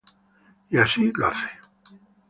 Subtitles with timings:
[0.71, 1.51] Y así lo hace.